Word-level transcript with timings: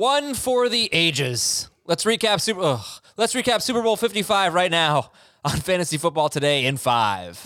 One 0.00 0.32
for 0.32 0.70
the 0.70 0.88
ages. 0.92 1.68
Let's 1.84 2.06
recap 2.06 2.40
Super. 2.40 2.62
Ugh. 2.62 2.86
Let's 3.18 3.34
recap 3.34 3.60
Super 3.60 3.82
Bowl 3.82 3.98
55 3.98 4.54
right 4.54 4.70
now 4.70 5.10
on 5.44 5.58
Fantasy 5.58 5.98
Football 5.98 6.30
Today 6.30 6.64
in 6.64 6.78
five. 6.78 7.38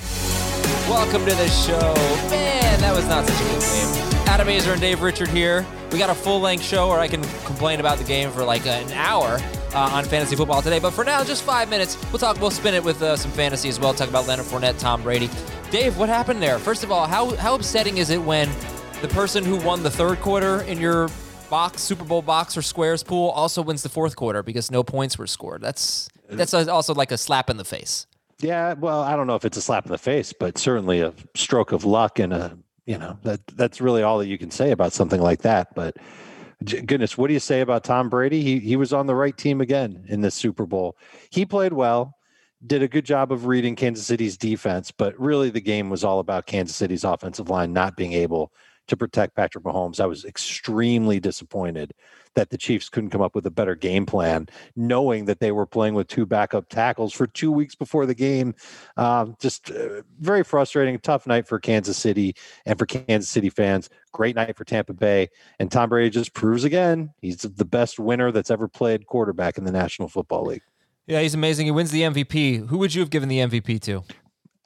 Welcome 0.89 1.25
to 1.27 1.35
the 1.35 1.49
show. 1.49 1.81
Man, 2.31 2.79
that 2.79 2.95
was 2.95 3.09
not 3.09 3.27
such 3.27 3.41
a 3.41 3.45
good 3.51 3.61
game. 3.61 4.29
Adam 4.29 4.47
Aizer 4.47 4.71
and 4.71 4.81
Dave 4.81 5.03
Richard 5.03 5.31
here. 5.31 5.67
We 5.91 5.99
got 5.99 6.11
a 6.11 6.15
full 6.15 6.39
length 6.39 6.65
show 6.65 6.89
where 6.91 7.01
I 7.01 7.09
can 7.09 7.25
complain 7.45 7.81
about 7.81 7.99
the 7.99 8.05
game 8.05 8.31
for 8.31 8.45
like 8.45 8.65
an 8.69 8.89
hour 8.93 9.41
uh, 9.75 9.91
on 9.93 10.05
Fantasy 10.05 10.37
Football 10.37 10.63
Today. 10.63 10.79
But 10.79 10.93
for 10.93 11.03
now, 11.03 11.25
just 11.25 11.43
five 11.43 11.69
minutes. 11.69 11.99
We'll 12.13 12.21
talk. 12.21 12.41
We'll 12.41 12.53
spin 12.53 12.75
it 12.75 12.85
with 12.85 13.03
uh, 13.03 13.17
some 13.17 13.33
fantasy 13.33 13.69
as 13.69 13.81
well. 13.81 13.93
Talk 13.95 14.11
about 14.11 14.29
Leonard 14.29 14.47
Fournette, 14.47 14.79
Tom 14.79 15.03
Brady. 15.03 15.29
Dave, 15.73 15.99
what 15.99 16.09
happened 16.09 16.41
there? 16.41 16.61
First 16.61 16.85
of 16.85 16.93
all, 16.93 17.09
how 17.09 17.35
how 17.35 17.57
upsetting 17.57 17.99
is 17.99 18.11
it 18.11 18.23
when 18.23 18.49
the 19.03 19.09
person 19.09 19.45
who 19.45 19.57
won 19.57 19.83
the 19.83 19.91
third 19.91 20.21
quarter 20.21 20.61
in 20.61 20.79
your 20.79 21.09
box 21.55 21.83
Super 21.83 22.03
Bowl 22.03 22.21
box 22.21 22.57
or 22.57 22.63
squares 22.63 23.05
pool 23.05 23.31
also 23.31 23.63
wins 23.63 23.85
the 23.85 23.89
fourth 23.89 24.17
quarter 24.17 24.43
because 24.43 24.73
no 24.73 24.83
points 24.83 25.17
were 25.17 25.29
scored? 25.29 25.63
That's 25.63 26.09
that's 26.29 26.53
also 26.53 26.95
like 26.95 27.13
a 27.13 27.17
slap 27.17 27.49
in 27.49 27.59
the 27.59 27.65
face. 27.65 28.09
Yeah, 28.41 28.73
well, 28.73 29.03
I 29.03 29.15
don't 29.15 29.29
know 29.29 29.37
if 29.37 29.45
it's 29.45 29.57
a 29.57 29.63
slap 29.63 29.87
in 29.87 29.93
the 29.93 29.99
face, 29.99 30.33
but 30.33 30.59
certainly 30.59 31.01
a 31.01 31.15
stroke 31.37 31.71
of 31.71 31.85
luck 31.85 32.19
and 32.19 32.33
a 32.33 32.59
you 32.87 32.99
know 32.99 33.17
that 33.23 33.47
that's 33.55 33.81
really 33.81 34.03
all 34.03 34.19
that 34.19 34.27
you 34.27 34.37
can 34.37 34.51
say 34.51 34.73
about 34.73 34.93
something 34.93 35.21
like 35.21 35.43
that. 35.43 35.73
But 35.77 35.97
goodness, 36.65 37.17
what 37.17 37.29
do 37.29 37.35
you 37.35 37.41
say 37.41 37.61
about 37.61 37.85
Tom 37.85 38.09
Brady? 38.09 38.43
He 38.43 38.59
he 38.59 38.75
was 38.75 38.93
on 38.93 39.07
the 39.07 39.15
right 39.15 39.37
team 39.37 39.61
again 39.61 40.05
in 40.09 40.23
this 40.23 40.35
Super 40.35 40.67
Bowl. 40.67 40.97
He 41.31 41.47
played 41.47 41.73
well, 41.73 42.17
did 42.67 42.83
a 42.83 42.89
good 42.89 43.05
job 43.05 43.31
of 43.31 43.47
reading 43.47 43.77
Kansas 43.77 44.05
City's 44.05 44.37
defense, 44.37 44.91
but 44.91 45.17
really 45.21 45.51
the 45.51 45.61
game 45.61 45.89
was 45.89 46.03
all 46.03 46.19
about 46.19 46.47
Kansas 46.47 46.75
City's 46.75 47.05
offensive 47.05 47.49
line 47.49 47.73
not 47.73 47.97
being 47.97 48.13
able 48.13 48.51
to 48.89 48.97
protect 48.97 49.35
Patrick 49.35 49.65
Mahomes. 49.65 50.01
I 50.01 50.07
was 50.07 50.25
extremely 50.25 51.21
disappointed 51.21 51.93
that 52.35 52.51
the 52.51 52.59
Chiefs 52.59 52.89
couldn't 52.89 53.11
come 53.11 53.23
up 53.23 53.35
with 53.35 53.47
a 53.47 53.51
better 53.51 53.75
game 53.75 54.07
plan, 54.07 54.49
knowing 54.77 55.25
that 55.27 55.41
they 55.41 55.53
were 55.53 55.67
playing 55.67 55.95
with 55.95 56.09
two 56.09 56.27
backup 56.27 56.69
tackles 56.69 57.13
for 57.13 57.27
two 57.27 57.51
weeks 57.51 57.75
before 57.75 58.07
the 58.07 58.15
game. 58.15 58.55
Um, 58.97 59.37
just 59.41 59.71
uh, 59.71 60.03
very 60.19 60.43
frustrating, 60.43 60.99
tough 60.99 61.27
night 61.27 61.47
for 61.47 61.59
Kansas 61.59 61.97
City 61.97 62.35
and 62.67 62.79
for 62.79 62.87
Kansas 62.87 63.31
City 63.31 63.51
fans. 63.51 63.89
Great 64.13 64.37
night 64.37 64.57
for 64.57 64.65
Tampa 64.65 64.93
Bay. 64.93 65.29
And 65.59 65.71
Tom 65.71 65.89
Brady 65.89 66.11
just 66.11 66.35
proves 66.35 66.65
again 66.65 67.13
he's 67.21 67.39
the 67.39 67.65
best 67.65 67.99
winner 67.99 68.33
that's 68.33 68.51
ever 68.51 68.69
played 68.69 69.07
quarterback 69.07 69.59
in 69.59 69.65
the 69.65 69.73
National 69.73 70.09
Football 70.09 70.47
League. 70.47 70.63
Yeah, 71.07 71.21
he's 71.21 71.35
amazing. 71.35 71.67
He 71.67 71.71
wins 71.71 71.91
the 71.91 72.03
MVP. 72.03 72.69
Who 72.69 72.79
would 72.79 72.95
you 72.95 73.01
have 73.01 73.11
given 73.11 73.29
the 73.29 73.39
MVP 73.39 73.81
to? 73.83 74.05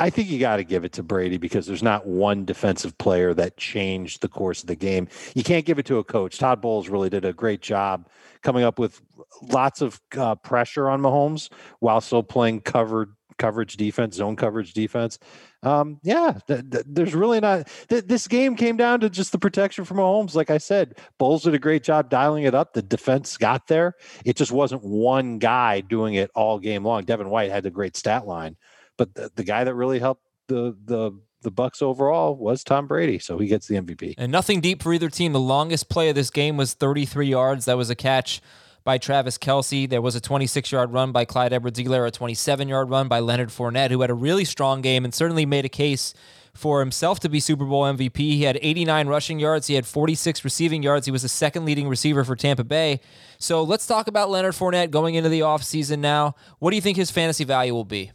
I 0.00 0.10
think 0.10 0.28
you 0.28 0.38
got 0.38 0.56
to 0.56 0.64
give 0.64 0.84
it 0.84 0.92
to 0.92 1.02
Brady 1.02 1.38
because 1.38 1.66
there's 1.66 1.82
not 1.82 2.06
one 2.06 2.44
defensive 2.44 2.96
player 2.98 3.34
that 3.34 3.56
changed 3.56 4.22
the 4.22 4.28
course 4.28 4.62
of 4.62 4.68
the 4.68 4.76
game. 4.76 5.08
You 5.34 5.42
can't 5.42 5.64
give 5.64 5.78
it 5.78 5.86
to 5.86 5.98
a 5.98 6.04
coach. 6.04 6.38
Todd 6.38 6.60
Bowles 6.60 6.88
really 6.88 7.10
did 7.10 7.24
a 7.24 7.32
great 7.32 7.62
job 7.62 8.08
coming 8.42 8.62
up 8.62 8.78
with 8.78 9.00
lots 9.42 9.80
of 9.80 10.00
uh, 10.16 10.36
pressure 10.36 10.88
on 10.88 11.00
Mahomes 11.00 11.50
while 11.80 12.00
still 12.00 12.22
playing 12.22 12.60
covered 12.60 13.14
coverage 13.38 13.76
defense, 13.76 14.16
zone 14.16 14.36
coverage 14.36 14.72
defense. 14.72 15.18
Um, 15.62 15.98
yeah, 16.02 16.38
th- 16.46 16.70
th- 16.70 16.84
there's 16.86 17.14
really 17.14 17.40
not. 17.40 17.68
Th- 17.88 18.04
this 18.04 18.28
game 18.28 18.56
came 18.56 18.76
down 18.76 19.00
to 19.00 19.10
just 19.10 19.32
the 19.32 19.38
protection 19.38 19.84
from 19.84 19.96
Mahomes. 19.96 20.34
Like 20.34 20.50
I 20.50 20.58
said, 20.58 20.96
Bowles 21.18 21.44
did 21.44 21.54
a 21.54 21.58
great 21.58 21.82
job 21.82 22.10
dialing 22.10 22.44
it 22.44 22.54
up. 22.54 22.74
The 22.74 22.82
defense 22.82 23.36
got 23.36 23.66
there. 23.68 23.94
It 24.24 24.36
just 24.36 24.52
wasn't 24.52 24.84
one 24.84 25.38
guy 25.38 25.80
doing 25.80 26.14
it 26.14 26.30
all 26.34 26.58
game 26.58 26.84
long. 26.84 27.04
Devin 27.04 27.30
White 27.30 27.50
had 27.50 27.66
a 27.66 27.70
great 27.70 27.96
stat 27.96 28.26
line 28.26 28.56
but 28.98 29.14
the, 29.14 29.30
the 29.34 29.44
guy 29.44 29.64
that 29.64 29.74
really 29.74 29.98
helped 29.98 30.24
the 30.48 30.76
the 30.84 31.12
the 31.42 31.52
Bucs 31.52 31.82
overall 31.82 32.36
was 32.36 32.64
Tom 32.64 32.86
Brady, 32.86 33.18
so 33.18 33.38
he 33.38 33.46
gets 33.46 33.68
the 33.68 33.76
MVP. 33.76 34.14
And 34.18 34.32
nothing 34.32 34.60
deep 34.60 34.82
for 34.82 34.92
either 34.92 35.08
team. 35.08 35.32
The 35.32 35.40
longest 35.40 35.88
play 35.88 36.08
of 36.08 36.16
this 36.16 36.30
game 36.30 36.56
was 36.56 36.74
33 36.74 37.28
yards. 37.28 37.64
That 37.66 37.76
was 37.76 37.90
a 37.90 37.94
catch 37.94 38.42
by 38.82 38.98
Travis 38.98 39.38
Kelce. 39.38 39.88
There 39.88 40.02
was 40.02 40.16
a 40.16 40.20
26 40.20 40.72
yard 40.72 40.92
run 40.92 41.12
by 41.12 41.24
Clyde 41.24 41.52
Edwards-Helaire, 41.52 42.08
a 42.08 42.10
27 42.10 42.68
yard 42.68 42.90
run 42.90 43.06
by 43.06 43.20
Leonard 43.20 43.50
Fournette, 43.50 43.90
who 43.90 44.00
had 44.00 44.10
a 44.10 44.14
really 44.14 44.44
strong 44.44 44.80
game 44.80 45.04
and 45.04 45.14
certainly 45.14 45.46
made 45.46 45.64
a 45.64 45.68
case 45.68 46.12
for 46.54 46.80
himself 46.80 47.20
to 47.20 47.28
be 47.28 47.38
Super 47.38 47.64
Bowl 47.64 47.84
MVP. 47.84 48.16
He 48.16 48.42
had 48.42 48.58
89 48.60 49.06
rushing 49.06 49.38
yards. 49.38 49.68
He 49.68 49.74
had 49.74 49.86
46 49.86 50.42
receiving 50.42 50.82
yards. 50.82 51.06
He 51.06 51.12
was 51.12 51.22
the 51.22 51.28
second 51.28 51.66
leading 51.66 51.88
receiver 51.88 52.24
for 52.24 52.34
Tampa 52.34 52.64
Bay. 52.64 53.00
So 53.38 53.62
let's 53.62 53.86
talk 53.86 54.08
about 54.08 54.28
Leonard 54.28 54.54
Fournette 54.54 54.90
going 54.90 55.14
into 55.14 55.28
the 55.28 55.40
offseason 55.40 56.00
now. 56.00 56.34
What 56.58 56.70
do 56.70 56.76
you 56.76 56.82
think 56.82 56.96
his 56.96 57.12
fantasy 57.12 57.44
value 57.44 57.74
will 57.74 57.84
be? 57.84 58.10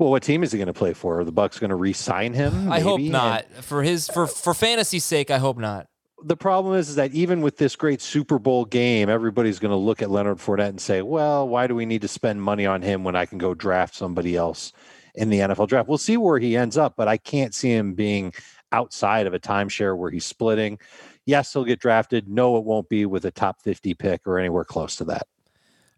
Well, 0.00 0.08
what 0.10 0.22
team 0.22 0.42
is 0.42 0.50
he 0.50 0.56
going 0.56 0.66
to 0.66 0.72
play 0.72 0.94
for? 0.94 1.20
Are 1.20 1.24
the 1.24 1.32
Bucs 1.32 1.60
going 1.60 1.68
to 1.68 1.76
re-sign 1.76 2.32
him? 2.32 2.64
Maybe? 2.70 2.76
I 2.76 2.80
hope 2.80 3.02
not. 3.02 3.44
And 3.54 3.62
for 3.62 3.82
his 3.82 4.08
for 4.08 4.26
for 4.26 4.54
fantasy's 4.54 5.04
sake, 5.04 5.30
I 5.30 5.36
hope 5.36 5.58
not. 5.58 5.88
The 6.24 6.38
problem 6.38 6.74
is, 6.74 6.88
is 6.88 6.94
that 6.94 7.12
even 7.12 7.42
with 7.42 7.58
this 7.58 7.76
great 7.76 8.00
Super 8.00 8.38
Bowl 8.38 8.64
game, 8.64 9.10
everybody's 9.10 9.58
going 9.58 9.72
to 9.72 9.76
look 9.76 10.00
at 10.00 10.10
Leonard 10.10 10.38
Fournette 10.38 10.70
and 10.70 10.80
say, 10.80 11.02
"Well, 11.02 11.46
why 11.46 11.66
do 11.66 11.74
we 11.74 11.84
need 11.84 12.00
to 12.00 12.08
spend 12.08 12.40
money 12.40 12.64
on 12.64 12.80
him 12.80 13.04
when 13.04 13.14
I 13.14 13.26
can 13.26 13.36
go 13.36 13.52
draft 13.52 13.94
somebody 13.94 14.36
else 14.36 14.72
in 15.16 15.28
the 15.28 15.40
NFL 15.40 15.68
draft?" 15.68 15.86
We'll 15.86 15.98
see 15.98 16.16
where 16.16 16.38
he 16.38 16.56
ends 16.56 16.78
up, 16.78 16.94
but 16.96 17.06
I 17.06 17.18
can't 17.18 17.54
see 17.54 17.70
him 17.70 17.92
being 17.92 18.32
outside 18.72 19.26
of 19.26 19.34
a 19.34 19.38
timeshare 19.38 19.94
where 19.94 20.10
he's 20.10 20.24
splitting. 20.24 20.78
Yes, 21.26 21.52
he'll 21.52 21.66
get 21.66 21.78
drafted. 21.78 22.26
No, 22.26 22.56
it 22.56 22.64
won't 22.64 22.88
be 22.88 23.04
with 23.04 23.26
a 23.26 23.30
top 23.30 23.60
50 23.60 23.92
pick 23.92 24.26
or 24.26 24.38
anywhere 24.38 24.64
close 24.64 24.96
to 24.96 25.04
that. 25.04 25.26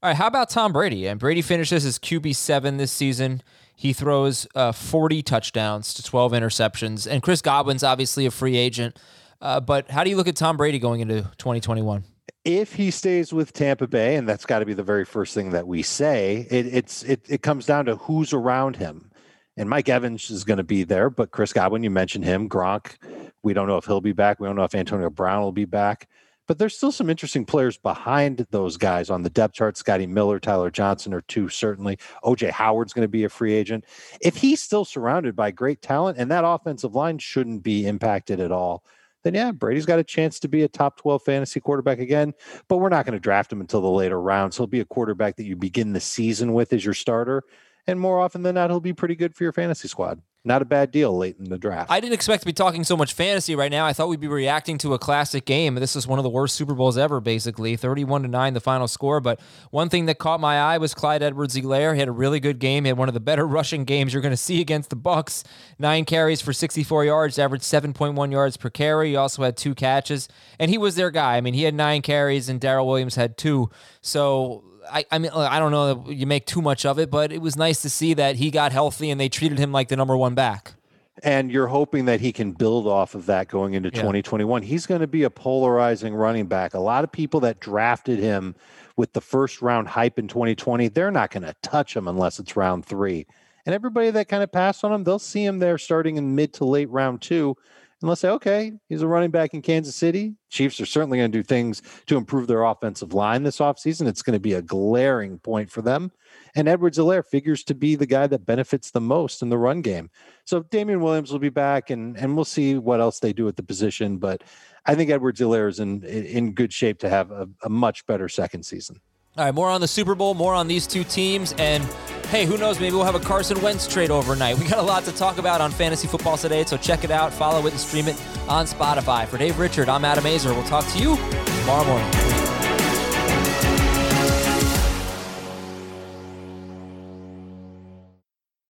All 0.02 0.08
right, 0.08 0.16
how 0.16 0.26
about 0.26 0.50
Tom 0.50 0.72
Brady? 0.72 1.06
And 1.06 1.20
Brady 1.20 1.42
finishes 1.42 1.86
as 1.86 2.00
QB 2.00 2.34
seven 2.34 2.76
this 2.76 2.90
season. 2.90 3.40
He 3.74 3.92
throws 3.92 4.46
uh, 4.54 4.72
40 4.72 5.22
touchdowns 5.22 5.94
to 5.94 6.02
12 6.02 6.32
interceptions. 6.32 7.10
And 7.10 7.22
Chris 7.22 7.42
Godwin's 7.42 7.82
obviously 7.82 8.26
a 8.26 8.30
free 8.30 8.56
agent. 8.56 8.98
Uh, 9.40 9.60
but 9.60 9.90
how 9.90 10.04
do 10.04 10.10
you 10.10 10.16
look 10.16 10.28
at 10.28 10.36
Tom 10.36 10.56
Brady 10.56 10.78
going 10.78 11.00
into 11.00 11.22
2021? 11.38 12.04
If 12.44 12.74
he 12.74 12.90
stays 12.90 13.32
with 13.32 13.52
Tampa 13.52 13.86
Bay, 13.86 14.16
and 14.16 14.28
that's 14.28 14.46
got 14.46 14.60
to 14.60 14.66
be 14.66 14.74
the 14.74 14.82
very 14.82 15.04
first 15.04 15.34
thing 15.34 15.50
that 15.50 15.66
we 15.66 15.82
say, 15.82 16.46
it, 16.50 16.66
it's 16.66 17.02
it, 17.04 17.24
it 17.28 17.42
comes 17.42 17.66
down 17.66 17.84
to 17.86 17.96
who's 17.96 18.32
around 18.32 18.76
him. 18.76 19.10
And 19.56 19.68
Mike 19.68 19.88
Evans 19.88 20.30
is 20.30 20.44
going 20.44 20.56
to 20.56 20.64
be 20.64 20.82
there, 20.82 21.10
but 21.10 21.30
Chris 21.30 21.52
Godwin, 21.52 21.82
you 21.82 21.90
mentioned 21.90 22.24
him, 22.24 22.48
Gronk. 22.48 22.96
We 23.42 23.52
don't 23.52 23.68
know 23.68 23.76
if 23.76 23.84
he'll 23.84 24.00
be 24.00 24.12
back. 24.12 24.40
We 24.40 24.46
don't 24.46 24.56
know 24.56 24.64
if 24.64 24.74
Antonio 24.74 25.10
Brown 25.10 25.42
will 25.42 25.52
be 25.52 25.66
back 25.66 26.08
but 26.46 26.58
there's 26.58 26.76
still 26.76 26.92
some 26.92 27.10
interesting 27.10 27.44
players 27.44 27.78
behind 27.78 28.46
those 28.50 28.76
guys 28.76 29.10
on 29.10 29.22
the 29.22 29.30
depth 29.30 29.54
chart. 29.54 29.76
Scotty 29.76 30.06
Miller, 30.06 30.38
Tyler 30.38 30.70
Johnson 30.70 31.14
are 31.14 31.22
two, 31.22 31.48
certainly. 31.48 31.98
OJ 32.24 32.50
Howard's 32.50 32.92
going 32.92 33.04
to 33.04 33.08
be 33.08 33.24
a 33.24 33.28
free 33.28 33.52
agent. 33.52 33.84
If 34.20 34.36
he's 34.36 34.60
still 34.60 34.84
surrounded 34.84 35.36
by 35.36 35.50
great 35.50 35.82
talent 35.82 36.18
and 36.18 36.30
that 36.30 36.44
offensive 36.44 36.94
line 36.94 37.18
shouldn't 37.18 37.62
be 37.62 37.86
impacted 37.86 38.40
at 38.40 38.52
all, 38.52 38.84
then 39.22 39.34
yeah, 39.34 39.52
Brady's 39.52 39.86
got 39.86 40.00
a 40.00 40.04
chance 40.04 40.40
to 40.40 40.48
be 40.48 40.62
a 40.62 40.68
top 40.68 40.96
12 40.96 41.22
fantasy 41.22 41.60
quarterback 41.60 42.00
again, 42.00 42.34
but 42.68 42.78
we're 42.78 42.88
not 42.88 43.06
going 43.06 43.14
to 43.14 43.20
draft 43.20 43.52
him 43.52 43.60
until 43.60 43.80
the 43.80 43.88
later 43.88 44.20
rounds. 44.20 44.56
He'll 44.56 44.66
be 44.66 44.80
a 44.80 44.84
quarterback 44.84 45.36
that 45.36 45.44
you 45.44 45.54
begin 45.54 45.92
the 45.92 46.00
season 46.00 46.54
with 46.54 46.72
as 46.72 46.84
your 46.84 46.94
starter. 46.94 47.44
And 47.86 48.00
more 48.00 48.20
often 48.20 48.42
than 48.42 48.56
not, 48.56 48.70
he'll 48.70 48.80
be 48.80 48.92
pretty 48.92 49.14
good 49.14 49.34
for 49.34 49.44
your 49.44 49.52
fantasy 49.52 49.88
squad 49.88 50.20
not 50.44 50.60
a 50.60 50.64
bad 50.64 50.90
deal 50.90 51.16
late 51.16 51.36
in 51.38 51.50
the 51.50 51.58
draft. 51.58 51.88
I 51.90 52.00
didn't 52.00 52.14
expect 52.14 52.42
to 52.42 52.46
be 52.46 52.52
talking 52.52 52.82
so 52.82 52.96
much 52.96 53.12
fantasy 53.12 53.54
right 53.54 53.70
now. 53.70 53.86
I 53.86 53.92
thought 53.92 54.08
we'd 54.08 54.18
be 54.18 54.26
reacting 54.26 54.76
to 54.78 54.92
a 54.92 54.98
classic 54.98 55.44
game. 55.44 55.76
This 55.76 55.94
is 55.94 56.04
one 56.04 56.18
of 56.18 56.24
the 56.24 56.28
worst 56.28 56.56
Super 56.56 56.74
Bowls 56.74 56.98
ever, 56.98 57.20
basically. 57.20 57.76
31 57.76 58.22
to 58.22 58.28
9, 58.28 58.54
the 58.54 58.60
final 58.60 58.88
score. 58.88 59.20
But 59.20 59.38
one 59.70 59.88
thing 59.88 60.06
that 60.06 60.18
caught 60.18 60.40
my 60.40 60.58
eye 60.58 60.78
was 60.78 60.94
Clyde 60.94 61.22
Edwards 61.22 61.54
Helaire. 61.54 61.94
He 61.94 62.00
had 62.00 62.08
a 62.08 62.12
really 62.12 62.40
good 62.40 62.58
game. 62.58 62.84
He 62.84 62.88
had 62.88 62.98
one 62.98 63.08
of 63.08 63.14
the 63.14 63.20
better 63.20 63.46
rushing 63.46 63.84
games 63.84 64.12
you're 64.12 64.22
going 64.22 64.30
to 64.30 64.36
see 64.36 64.60
against 64.60 64.90
the 64.90 64.96
Bucs. 64.96 65.44
Nine 65.78 66.04
carries 66.04 66.40
for 66.40 66.52
64 66.52 67.04
yards, 67.04 67.38
averaged 67.38 67.64
7.1 67.64 68.32
yards 68.32 68.56
per 68.56 68.68
carry. 68.68 69.10
He 69.10 69.16
also 69.16 69.44
had 69.44 69.56
two 69.56 69.76
catches. 69.76 70.28
And 70.58 70.70
he 70.70 70.78
was 70.78 70.96
their 70.96 71.12
guy. 71.12 71.36
I 71.36 71.40
mean, 71.40 71.54
he 71.54 71.62
had 71.62 71.74
nine 71.74 72.02
carries 72.02 72.48
and 72.48 72.60
Darrel 72.60 72.88
Williams 72.88 73.14
had 73.14 73.36
two. 73.38 73.70
So 74.00 74.64
I, 74.90 75.04
I 75.10 75.18
mean, 75.18 75.30
I 75.32 75.58
don't 75.58 75.70
know 75.70 75.94
that 75.94 76.14
you 76.14 76.26
make 76.26 76.46
too 76.46 76.62
much 76.62 76.84
of 76.84 76.98
it, 76.98 77.10
but 77.10 77.32
it 77.32 77.40
was 77.40 77.56
nice 77.56 77.82
to 77.82 77.90
see 77.90 78.14
that 78.14 78.36
he 78.36 78.50
got 78.50 78.72
healthy 78.72 79.10
and 79.10 79.20
they 79.20 79.28
treated 79.28 79.58
him 79.58 79.72
like 79.72 79.88
the 79.88 79.96
number 79.96 80.16
one 80.16 80.34
back. 80.34 80.74
And 81.22 81.52
you're 81.52 81.68
hoping 81.68 82.06
that 82.06 82.20
he 82.20 82.32
can 82.32 82.52
build 82.52 82.86
off 82.86 83.14
of 83.14 83.26
that 83.26 83.48
going 83.48 83.74
into 83.74 83.90
yeah. 83.90 84.00
2021. 84.00 84.62
He's 84.62 84.86
going 84.86 85.02
to 85.02 85.06
be 85.06 85.22
a 85.22 85.30
polarizing 85.30 86.14
running 86.14 86.46
back. 86.46 86.74
A 86.74 86.80
lot 86.80 87.04
of 87.04 87.12
people 87.12 87.40
that 87.40 87.60
drafted 87.60 88.18
him 88.18 88.54
with 88.96 89.12
the 89.12 89.20
first 89.20 89.62
round 89.62 89.88
hype 89.88 90.18
in 90.18 90.26
2020, 90.26 90.88
they're 90.88 91.10
not 91.10 91.30
going 91.30 91.42
to 91.42 91.54
touch 91.62 91.94
him 91.94 92.08
unless 92.08 92.38
it's 92.38 92.56
round 92.56 92.84
three. 92.84 93.26
And 93.64 93.74
everybody 93.74 94.10
that 94.10 94.28
kind 94.28 94.42
of 94.42 94.50
passed 94.50 94.84
on 94.84 94.92
him, 94.92 95.04
they'll 95.04 95.18
see 95.18 95.44
him 95.44 95.58
there 95.58 95.78
starting 95.78 96.16
in 96.16 96.34
mid 96.34 96.52
to 96.54 96.64
late 96.64 96.90
round 96.90 97.20
two 97.20 97.56
and 98.02 98.08
let's 98.08 98.20
say, 98.20 98.28
okay, 98.28 98.72
he's 98.88 99.02
a 99.02 99.06
running 99.06 99.30
back 99.30 99.54
in 99.54 99.62
Kansas 99.62 99.94
City. 99.94 100.34
Chiefs 100.50 100.80
are 100.80 100.86
certainly 100.86 101.18
going 101.18 101.30
to 101.30 101.38
do 101.38 101.42
things 101.42 101.82
to 102.06 102.16
improve 102.16 102.46
their 102.46 102.64
offensive 102.64 103.14
line 103.14 103.44
this 103.44 103.58
offseason. 103.58 104.06
It's 104.06 104.22
going 104.22 104.34
to 104.34 104.40
be 104.40 104.54
a 104.54 104.62
glaring 104.62 105.38
point 105.38 105.70
for 105.70 105.82
them. 105.82 106.12
And 106.54 106.68
Edwards 106.68 106.98
Helaire 106.98 107.24
figures 107.24 107.64
to 107.64 107.74
be 107.74 107.94
the 107.94 108.06
guy 108.06 108.26
that 108.26 108.44
benefits 108.44 108.90
the 108.90 109.00
most 109.00 109.40
in 109.40 109.48
the 109.48 109.58
run 109.58 109.80
game. 109.80 110.10
So 110.44 110.62
Damien 110.64 111.00
Williams 111.00 111.30
will 111.30 111.38
be 111.38 111.48
back, 111.48 111.90
and 111.90 112.16
and 112.16 112.34
we'll 112.34 112.44
see 112.44 112.76
what 112.76 113.00
else 113.00 113.20
they 113.20 113.32
do 113.32 113.48
at 113.48 113.56
the 113.56 113.62
position. 113.62 114.18
But 114.18 114.42
I 114.84 114.94
think 114.94 115.10
Edwards 115.10 115.40
Helaire 115.40 115.68
is 115.68 115.80
in 115.80 116.02
in 116.02 116.52
good 116.52 116.72
shape 116.72 116.98
to 117.00 117.08
have 117.08 117.30
a, 117.30 117.48
a 117.62 117.68
much 117.68 118.04
better 118.06 118.28
second 118.28 118.64
season. 118.64 119.00
All 119.38 119.46
right, 119.46 119.54
more 119.54 119.70
on 119.70 119.80
the 119.80 119.88
Super 119.88 120.14
Bowl, 120.14 120.34
more 120.34 120.52
on 120.52 120.68
these 120.68 120.86
two 120.86 121.04
teams, 121.04 121.54
and 121.56 121.82
hey, 122.32 122.46
who 122.46 122.56
knows? 122.56 122.80
Maybe 122.80 122.96
we'll 122.96 123.04
have 123.04 123.14
a 123.14 123.20
Carson 123.20 123.60
Wentz 123.60 123.86
trade 123.86 124.10
overnight. 124.10 124.58
We 124.62 124.66
got 124.66 124.78
a 124.78 124.82
lot 124.82 125.04
to 125.04 125.12
talk 125.12 125.38
about 125.38 125.60
on 125.60 125.70
fantasy 125.70 126.08
football 126.08 126.38
today, 126.38 126.64
so 126.64 126.76
check 126.76 127.04
it 127.04 127.10
out, 127.10 127.32
follow 127.32 127.66
it, 127.66 127.72
and 127.72 127.80
stream 127.80 128.08
it 128.08 128.16
on 128.48 128.64
Spotify. 128.64 129.26
For 129.26 129.36
Dave 129.36 129.58
Richard, 129.58 129.88
I'm 129.88 130.04
Adam 130.04 130.24
Aizer. 130.24 130.54
We'll 130.54 130.64
talk 130.64 130.86
to 130.92 130.98
you 130.98 131.16
tomorrow 131.60 131.84
morning. 131.84 132.31